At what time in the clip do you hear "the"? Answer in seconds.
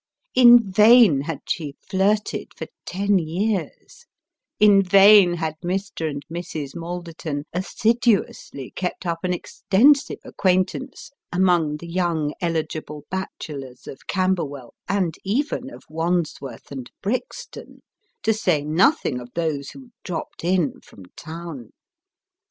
11.77-11.87